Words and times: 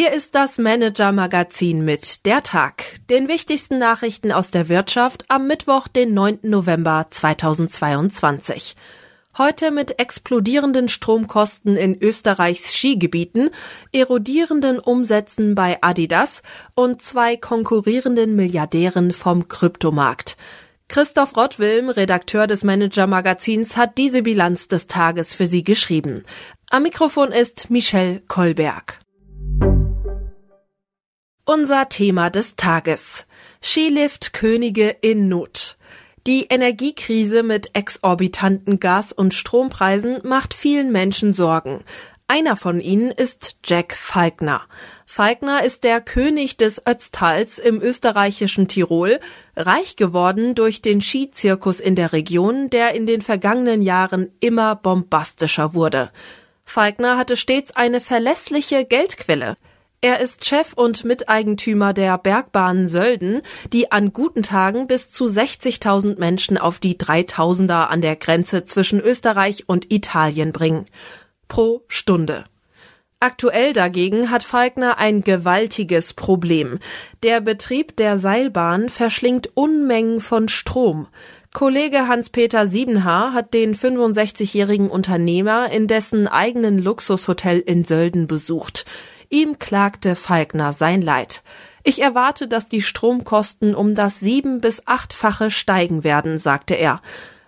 Hier 0.00 0.12
ist 0.12 0.36
das 0.36 0.58
Manager-Magazin 0.58 1.84
mit 1.84 2.24
Der 2.24 2.44
Tag, 2.44 2.84
den 3.10 3.26
wichtigsten 3.26 3.78
Nachrichten 3.78 4.30
aus 4.30 4.52
der 4.52 4.68
Wirtschaft 4.68 5.24
am 5.26 5.48
Mittwoch, 5.48 5.88
den 5.88 6.14
9. 6.14 6.38
November 6.42 7.08
2022. 7.10 8.76
Heute 9.36 9.72
mit 9.72 9.98
explodierenden 9.98 10.88
Stromkosten 10.88 11.76
in 11.76 12.00
Österreichs 12.00 12.76
Skigebieten, 12.76 13.50
erodierenden 13.90 14.78
Umsätzen 14.78 15.56
bei 15.56 15.78
Adidas 15.80 16.44
und 16.76 17.02
zwei 17.02 17.36
konkurrierenden 17.36 18.36
Milliardären 18.36 19.12
vom 19.12 19.48
Kryptomarkt. 19.48 20.36
Christoph 20.86 21.36
Rottwilm, 21.36 21.88
Redakteur 21.88 22.46
des 22.46 22.62
Manager-Magazins, 22.62 23.76
hat 23.76 23.98
diese 23.98 24.22
Bilanz 24.22 24.68
des 24.68 24.86
Tages 24.86 25.34
für 25.34 25.48
Sie 25.48 25.64
geschrieben. 25.64 26.22
Am 26.70 26.84
Mikrofon 26.84 27.32
ist 27.32 27.68
Michelle 27.68 28.22
Kolberg. 28.28 29.00
Unser 31.50 31.88
Thema 31.88 32.28
des 32.28 32.56
Tages. 32.56 33.26
Skilift-Könige 33.62 34.94
in 35.00 35.28
Not. 35.28 35.78
Die 36.26 36.44
Energiekrise 36.50 37.42
mit 37.42 37.70
exorbitanten 37.72 38.80
Gas- 38.80 39.14
und 39.14 39.32
Strompreisen 39.32 40.18
macht 40.24 40.52
vielen 40.52 40.92
Menschen 40.92 41.32
Sorgen. 41.32 41.84
Einer 42.26 42.54
von 42.54 42.82
ihnen 42.82 43.10
ist 43.10 43.56
Jack 43.64 43.96
Falkner. 43.96 44.60
Falkner 45.06 45.64
ist 45.64 45.84
der 45.84 46.02
König 46.02 46.58
des 46.58 46.86
Ötztals 46.86 47.58
im 47.58 47.80
österreichischen 47.80 48.68
Tirol, 48.68 49.18
reich 49.56 49.96
geworden 49.96 50.54
durch 50.54 50.82
den 50.82 51.00
Skizirkus 51.00 51.80
in 51.80 51.94
der 51.94 52.12
Region, 52.12 52.68
der 52.68 52.92
in 52.92 53.06
den 53.06 53.22
vergangenen 53.22 53.80
Jahren 53.80 54.28
immer 54.40 54.76
bombastischer 54.76 55.72
wurde. 55.72 56.10
Falkner 56.66 57.16
hatte 57.16 57.38
stets 57.38 57.74
eine 57.74 58.02
verlässliche 58.02 58.84
Geldquelle. 58.84 59.56
Er 60.00 60.20
ist 60.20 60.44
Chef 60.44 60.74
und 60.74 61.04
Miteigentümer 61.04 61.92
der 61.92 62.18
Bergbahn 62.18 62.86
Sölden, 62.86 63.42
die 63.72 63.90
an 63.90 64.12
guten 64.12 64.44
Tagen 64.44 64.86
bis 64.86 65.10
zu 65.10 65.24
60.000 65.24 66.20
Menschen 66.20 66.56
auf 66.56 66.78
die 66.78 66.96
3000er 66.96 67.86
an 67.88 68.00
der 68.00 68.14
Grenze 68.14 68.62
zwischen 68.62 69.00
Österreich 69.00 69.68
und 69.68 69.90
Italien 69.90 70.52
bringen. 70.52 70.84
Pro 71.48 71.82
Stunde. 71.88 72.44
Aktuell 73.18 73.72
dagegen 73.72 74.30
hat 74.30 74.44
Falkner 74.44 74.98
ein 74.98 75.22
gewaltiges 75.22 76.14
Problem. 76.14 76.78
Der 77.24 77.40
Betrieb 77.40 77.96
der 77.96 78.18
Seilbahn 78.18 78.90
verschlingt 78.90 79.50
Unmengen 79.54 80.20
von 80.20 80.48
Strom. 80.48 81.08
Kollege 81.52 82.06
Hans-Peter 82.06 82.68
Siebenhaar 82.68 83.32
hat 83.32 83.52
den 83.52 83.74
65-jährigen 83.74 84.88
Unternehmer 84.88 85.72
in 85.72 85.88
dessen 85.88 86.28
eigenen 86.28 86.78
Luxushotel 86.78 87.58
in 87.58 87.82
Sölden 87.82 88.28
besucht. 88.28 88.84
Ihm 89.30 89.58
klagte 89.58 90.14
Falkner 90.14 90.72
sein 90.72 91.02
Leid. 91.02 91.42
Ich 91.84 92.00
erwarte, 92.00 92.48
dass 92.48 92.68
die 92.68 92.80
Stromkosten 92.80 93.74
um 93.74 93.94
das 93.94 94.20
sieben- 94.20 94.60
bis 94.60 94.82
achtfache 94.86 95.50
steigen 95.50 96.02
werden, 96.02 96.38
sagte 96.38 96.74
er. 96.74 97.02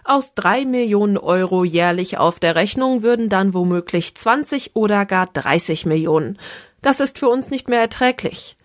Aus 0.05 0.35
drei 0.35 0.65
Millionen 0.65 1.17
Euro 1.17 1.65
jährlich 1.65 2.19
auf 2.19 2.39
der 2.39 2.55
Rechnung 2.55 3.03
würden 3.03 3.29
dann 3.29 3.55
womöglich 3.55 4.15
20 4.15 4.75
oder 4.75 5.07
gar 5.07 5.27
30 5.27 5.87
Millionen. 5.87 6.39
Das 6.83 7.01
ist 7.01 7.19
für 7.19 7.29
uns 7.29 7.51
nicht 7.51 7.69
mehr 7.69 7.81
erträglich. 7.81 8.57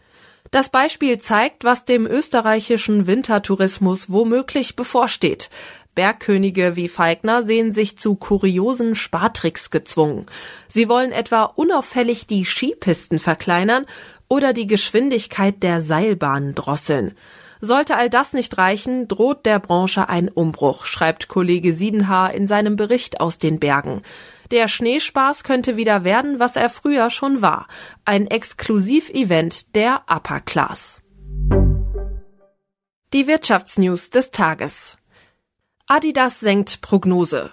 Das 0.51 0.69
Beispiel 0.69 1.17
zeigt, 1.17 1.63
was 1.63 1.85
dem 1.85 2.05
österreichischen 2.05 3.07
Wintertourismus 3.07 4.09
womöglich 4.09 4.75
bevorsteht. 4.75 5.49
Bergkönige 5.95 6.75
wie 6.75 6.89
Falkner 6.89 7.43
sehen 7.43 7.71
sich 7.71 7.97
zu 7.97 8.15
kuriosen 8.15 8.95
Spartricks 8.95 9.71
gezwungen. 9.71 10.25
Sie 10.67 10.89
wollen 10.89 11.11
etwa 11.11 11.43
unauffällig 11.43 12.27
die 12.27 12.45
Skipisten 12.45 13.17
verkleinern 13.17 13.85
oder 14.27 14.53
die 14.53 14.67
Geschwindigkeit 14.67 15.63
der 15.63 15.81
Seilbahnen 15.81 16.53
drosseln. 16.53 17.15
Sollte 17.61 17.95
all 17.95 18.09
das 18.09 18.33
nicht 18.33 18.57
reichen, 18.57 19.07
droht 19.07 19.45
der 19.45 19.59
Branche 19.59 20.09
ein 20.09 20.29
Umbruch, 20.29 20.85
schreibt 20.85 21.29
Kollege 21.29 21.73
Siebenhaar 21.73 22.33
in 22.33 22.47
seinem 22.47 22.75
Bericht 22.75 23.21
aus 23.21 23.37
den 23.37 23.59
Bergen. 23.59 24.01
Der 24.51 24.67
Schneespaß 24.67 25.43
könnte 25.43 25.77
wieder 25.77 26.03
werden, 26.03 26.39
was 26.39 26.55
er 26.55 26.69
früher 26.69 27.09
schon 27.09 27.41
war. 27.41 27.67
Ein 28.03 28.27
Exklusivevent 28.27 29.75
der 29.75 30.03
Upper 30.07 30.41
Class. 30.41 31.01
Die 33.13 33.27
Wirtschaftsnews 33.27 34.09
des 34.09 34.31
Tages. 34.31 34.97
Adidas 35.87 36.39
senkt 36.39 36.81
Prognose. 36.81 37.51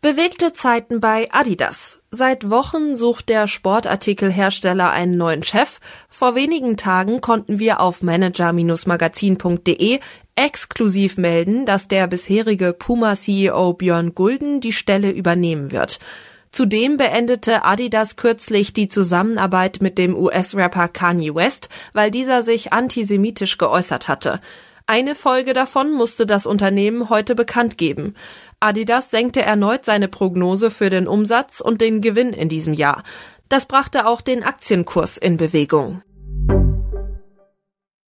Bewegte 0.00 0.54
Zeiten 0.54 1.00
bei 1.00 1.28
Adidas. 1.30 2.00
Seit 2.10 2.48
Wochen 2.48 2.96
sucht 2.96 3.28
der 3.28 3.46
Sportartikelhersteller 3.46 4.90
einen 4.90 5.18
neuen 5.18 5.42
Chef. 5.42 5.80
Vor 6.08 6.34
wenigen 6.34 6.78
Tagen 6.78 7.20
konnten 7.20 7.58
wir 7.58 7.80
auf 7.80 8.02
manager-magazin.de 8.02 10.00
exklusiv 10.34 11.18
melden, 11.18 11.66
dass 11.66 11.86
der 11.86 12.06
bisherige 12.06 12.72
Puma-CEO 12.72 13.74
Björn 13.74 14.14
Gulden 14.14 14.62
die 14.62 14.72
Stelle 14.72 15.10
übernehmen 15.10 15.70
wird. 15.70 15.98
Zudem 16.52 16.96
beendete 16.96 17.64
Adidas 17.64 18.16
kürzlich 18.16 18.72
die 18.72 18.88
Zusammenarbeit 18.88 19.82
mit 19.82 19.98
dem 19.98 20.16
US-Rapper 20.16 20.88
Kanye 20.88 21.34
West, 21.34 21.68
weil 21.92 22.10
dieser 22.10 22.44
sich 22.44 22.72
antisemitisch 22.72 23.58
geäußert 23.58 24.08
hatte. 24.08 24.40
Eine 24.86 25.14
Folge 25.14 25.54
davon 25.54 25.92
musste 25.92 26.26
das 26.26 26.44
Unternehmen 26.44 27.08
heute 27.08 27.34
bekannt 27.34 27.78
geben. 27.78 28.14
Adidas 28.60 29.10
senkte 29.10 29.40
erneut 29.40 29.86
seine 29.86 30.08
Prognose 30.08 30.70
für 30.70 30.90
den 30.90 31.08
Umsatz 31.08 31.62
und 31.62 31.80
den 31.80 32.02
Gewinn 32.02 32.34
in 32.34 32.50
diesem 32.50 32.74
Jahr. 32.74 33.02
Das 33.48 33.64
brachte 33.64 34.06
auch 34.06 34.20
den 34.20 34.42
Aktienkurs 34.42 35.16
in 35.16 35.38
Bewegung. 35.38 36.02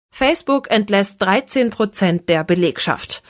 Facebook 0.09 0.71
entlässt 0.71 1.21
13 1.21 1.69
Prozent 1.69 2.27
der 2.27 2.43
Belegschaft. 2.43 3.21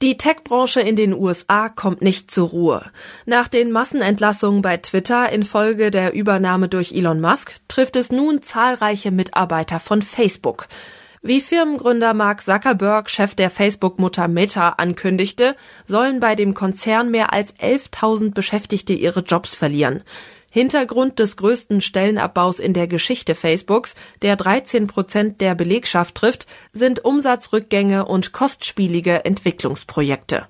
Die 0.00 0.16
Tech-Branche 0.16 0.80
in 0.80 0.94
den 0.94 1.14
USA 1.14 1.68
kommt 1.68 2.00
nicht 2.00 2.30
zur 2.30 2.50
Ruhe. 2.50 2.92
Nach 3.26 3.48
den 3.48 3.72
Massenentlassungen 3.72 4.62
bei 4.62 4.76
Twitter 4.76 5.30
infolge 5.30 5.90
der 5.90 6.12
Übernahme 6.12 6.68
durch 6.68 6.92
Elon 6.92 7.20
Musk 7.20 7.56
trifft 7.66 7.96
es 7.96 8.12
nun 8.12 8.42
zahlreiche 8.42 9.10
Mitarbeiter 9.10 9.80
von 9.80 10.00
Facebook. 10.00 10.68
Wie 11.26 11.40
Firmengründer 11.40 12.12
Mark 12.12 12.42
Zuckerberg, 12.42 13.08
Chef 13.08 13.34
der 13.34 13.48
Facebook-Mutter 13.48 14.28
Meta, 14.28 14.68
ankündigte, 14.76 15.56
sollen 15.86 16.20
bei 16.20 16.34
dem 16.34 16.52
Konzern 16.52 17.10
mehr 17.10 17.32
als 17.32 17.54
11.000 17.56 18.34
Beschäftigte 18.34 18.92
ihre 18.92 19.20
Jobs 19.20 19.54
verlieren. 19.54 20.02
Hintergrund 20.52 21.18
des 21.18 21.38
größten 21.38 21.80
Stellenabbaus 21.80 22.58
in 22.60 22.74
der 22.74 22.88
Geschichte 22.88 23.34
Facebooks, 23.34 23.94
der 24.20 24.36
13 24.36 24.86
Prozent 24.86 25.40
der 25.40 25.54
Belegschaft 25.54 26.14
trifft, 26.14 26.46
sind 26.74 27.06
Umsatzrückgänge 27.06 28.04
und 28.04 28.32
kostspielige 28.32 29.24
Entwicklungsprojekte. 29.24 30.46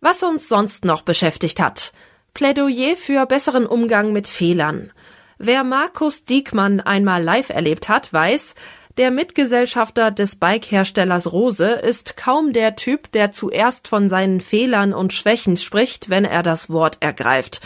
Was 0.00 0.22
uns 0.22 0.48
sonst 0.48 0.84
noch 0.84 1.02
beschäftigt 1.02 1.58
hat. 1.58 1.92
Plädoyer 2.32 2.96
für 2.96 3.26
besseren 3.26 3.66
Umgang 3.66 4.12
mit 4.12 4.28
Fehlern. 4.28 4.92
Wer 5.44 5.64
Markus 5.64 6.22
Diekmann 6.22 6.78
einmal 6.78 7.20
live 7.20 7.50
erlebt 7.50 7.88
hat, 7.88 8.12
weiß, 8.12 8.54
der 8.96 9.10
Mitgesellschafter 9.10 10.12
des 10.12 10.36
Bike-Herstellers 10.36 11.32
Rose 11.32 11.68
ist 11.68 12.16
kaum 12.16 12.52
der 12.52 12.76
Typ, 12.76 13.10
der 13.10 13.32
zuerst 13.32 13.88
von 13.88 14.08
seinen 14.08 14.40
Fehlern 14.40 14.94
und 14.94 15.12
Schwächen 15.12 15.56
spricht, 15.56 16.10
wenn 16.10 16.24
er 16.24 16.44
das 16.44 16.70
Wort 16.70 16.98
ergreift. 17.00 17.60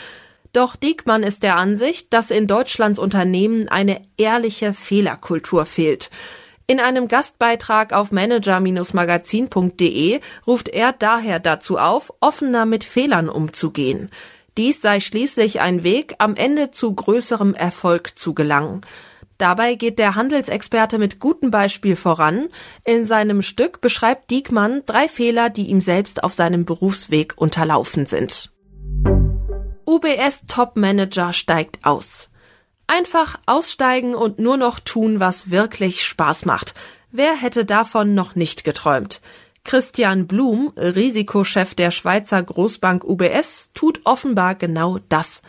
Doch 0.54 0.74
Diekmann 0.74 1.22
ist 1.22 1.42
der 1.42 1.56
Ansicht, 1.56 2.14
dass 2.14 2.30
in 2.30 2.46
Deutschlands 2.46 2.98
Unternehmen 2.98 3.68
eine 3.68 4.00
ehrliche 4.16 4.72
Fehlerkultur 4.72 5.66
fehlt. 5.66 6.08
In 6.66 6.80
einem 6.80 7.08
Gastbeitrag 7.08 7.92
auf 7.92 8.10
manager-magazin.de 8.10 10.20
ruft 10.46 10.70
er 10.70 10.92
daher 10.92 11.40
dazu 11.40 11.76
auf, 11.76 12.10
offener 12.20 12.64
mit 12.64 12.84
Fehlern 12.84 13.28
umzugehen. 13.28 14.10
Dies 14.56 14.80
sei 14.80 15.00
schließlich 15.00 15.60
ein 15.60 15.82
Weg, 15.82 16.14
am 16.18 16.34
Ende 16.34 16.70
zu 16.70 16.94
größerem 16.94 17.54
Erfolg 17.54 18.18
zu 18.18 18.34
gelangen. 18.34 18.80
Dabei 19.38 19.74
geht 19.74 19.98
der 19.98 20.14
Handelsexperte 20.14 20.98
mit 20.98 21.20
gutem 21.20 21.50
Beispiel 21.50 21.94
voran. 21.94 22.48
In 22.86 23.04
seinem 23.04 23.42
Stück 23.42 23.82
beschreibt 23.82 24.30
Diekmann 24.30 24.82
drei 24.86 25.08
Fehler, 25.08 25.50
die 25.50 25.66
ihm 25.66 25.82
selbst 25.82 26.24
auf 26.24 26.32
seinem 26.32 26.64
Berufsweg 26.64 27.34
unterlaufen 27.36 28.06
sind. 28.06 28.50
UBS 29.86 30.46
Top 30.48 30.76
Manager 30.76 31.34
steigt 31.34 31.84
aus. 31.84 32.30
Einfach 32.86 33.38
aussteigen 33.46 34.14
und 34.14 34.38
nur 34.38 34.56
noch 34.56 34.80
tun, 34.80 35.20
was 35.20 35.50
wirklich 35.50 36.04
Spaß 36.04 36.46
macht. 36.46 36.74
Wer 37.10 37.34
hätte 37.34 37.64
davon 37.64 38.14
noch 38.14 38.36
nicht 38.36 38.64
geträumt? 38.64 39.20
Christian 39.66 40.26
Blum, 40.28 40.72
Risikochef 40.76 41.74
der 41.74 41.90
Schweizer 41.90 42.40
Großbank 42.40 43.02
UBS, 43.02 43.70
tut 43.74 44.00
offenbar 44.04 44.54
genau 44.54 45.00
das. 45.08 45.42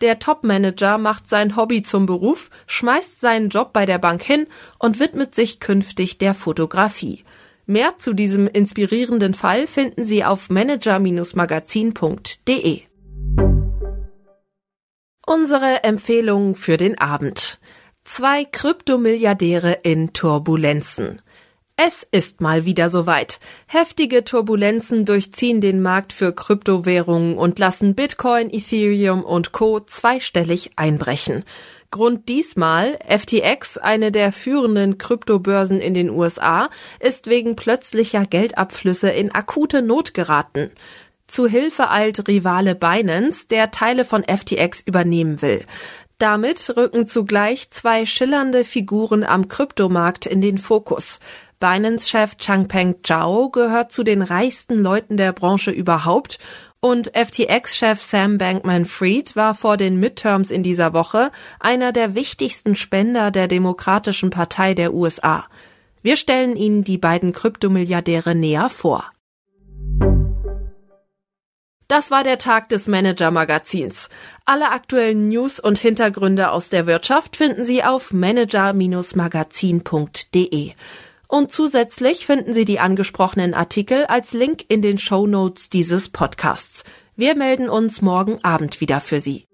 Der 0.00 0.18
Topmanager 0.18 0.98
macht 0.98 1.28
sein 1.28 1.54
Hobby 1.56 1.82
zum 1.82 2.04
Beruf, 2.04 2.50
schmeißt 2.66 3.20
seinen 3.20 3.48
Job 3.48 3.72
bei 3.72 3.86
der 3.86 3.98
Bank 3.98 4.24
hin 4.24 4.48
und 4.80 4.98
widmet 4.98 5.36
sich 5.36 5.60
künftig 5.60 6.18
der 6.18 6.34
Fotografie. 6.34 7.22
Mehr 7.64 7.96
zu 7.98 8.12
diesem 8.12 8.48
inspirierenden 8.48 9.34
Fall 9.34 9.68
finden 9.68 10.04
Sie 10.04 10.24
auf 10.24 10.50
manager-magazin.de. 10.50 12.80
Unsere 15.24 15.84
Empfehlung 15.84 16.56
für 16.56 16.76
den 16.76 16.98
Abend. 16.98 17.60
Zwei 18.04 18.44
Kryptomilliardäre 18.44 19.78
in 19.84 20.12
Turbulenzen. 20.12 21.22
Es 21.82 22.06
ist 22.10 22.42
mal 22.42 22.66
wieder 22.66 22.90
soweit. 22.90 23.40
Heftige 23.66 24.22
Turbulenzen 24.22 25.06
durchziehen 25.06 25.62
den 25.62 25.80
Markt 25.80 26.12
für 26.12 26.34
Kryptowährungen 26.34 27.38
und 27.38 27.58
lassen 27.58 27.94
Bitcoin, 27.94 28.52
Ethereum 28.52 29.24
und 29.24 29.52
Co. 29.52 29.80
zweistellig 29.80 30.72
einbrechen. 30.76 31.42
Grund 31.90 32.28
diesmal, 32.28 32.98
FTX, 33.08 33.78
eine 33.78 34.12
der 34.12 34.30
führenden 34.30 34.98
Kryptobörsen 34.98 35.80
in 35.80 35.94
den 35.94 36.10
USA, 36.10 36.68
ist 36.98 37.28
wegen 37.28 37.56
plötzlicher 37.56 38.26
Geldabflüsse 38.26 39.08
in 39.08 39.34
akute 39.34 39.80
Not 39.80 40.12
geraten. 40.12 40.70
Zu 41.28 41.46
Hilfe 41.46 41.90
eilt 41.90 42.28
Rivale 42.28 42.74
Binance, 42.74 43.48
der 43.48 43.70
Teile 43.70 44.04
von 44.04 44.22
FTX 44.22 44.82
übernehmen 44.82 45.40
will. 45.40 45.64
Damit 46.20 46.76
rücken 46.76 47.06
zugleich 47.06 47.70
zwei 47.70 48.04
schillernde 48.04 48.66
Figuren 48.66 49.24
am 49.24 49.48
Kryptomarkt 49.48 50.26
in 50.26 50.42
den 50.42 50.58
Fokus. 50.58 51.18
Binance-Chef 51.60 52.36
Changpeng 52.36 52.96
Zhao 53.02 53.48
gehört 53.48 53.90
zu 53.90 54.02
den 54.02 54.20
reichsten 54.20 54.82
Leuten 54.82 55.16
der 55.16 55.32
Branche 55.32 55.70
überhaupt 55.70 56.38
und 56.80 57.10
FTX-Chef 57.16 58.02
Sam 58.02 58.36
Bankman-Fried 58.36 59.34
war 59.34 59.54
vor 59.54 59.78
den 59.78 59.98
Midterms 59.98 60.50
in 60.50 60.62
dieser 60.62 60.92
Woche 60.92 61.32
einer 61.58 61.90
der 61.90 62.14
wichtigsten 62.14 62.76
Spender 62.76 63.30
der 63.30 63.48
Demokratischen 63.48 64.28
Partei 64.28 64.74
der 64.74 64.92
USA. 64.92 65.46
Wir 66.02 66.16
stellen 66.16 66.54
Ihnen 66.54 66.84
die 66.84 66.98
beiden 66.98 67.32
Kryptomilliardäre 67.32 68.34
näher 68.34 68.68
vor. 68.68 69.10
Das 71.90 72.10
war 72.12 72.22
der 72.22 72.38
Tag 72.38 72.68
des 72.68 72.86
Manager-Magazins. 72.86 74.10
Alle 74.44 74.70
aktuellen 74.70 75.28
News 75.28 75.58
und 75.58 75.76
Hintergründe 75.76 76.52
aus 76.52 76.68
der 76.68 76.86
Wirtschaft 76.86 77.36
finden 77.36 77.64
Sie 77.64 77.82
auf 77.82 78.12
manager-magazin.de. 78.12 80.70
Und 81.26 81.50
zusätzlich 81.50 82.26
finden 82.26 82.54
Sie 82.54 82.64
die 82.64 82.78
angesprochenen 82.78 83.54
Artikel 83.54 84.04
als 84.04 84.34
Link 84.34 84.66
in 84.68 84.82
den 84.82 84.98
Show 84.98 85.26
Notes 85.26 85.68
dieses 85.68 86.10
Podcasts. 86.10 86.84
Wir 87.16 87.34
melden 87.34 87.68
uns 87.68 88.02
morgen 88.02 88.38
Abend 88.44 88.80
wieder 88.80 89.00
für 89.00 89.20
Sie. 89.20 89.49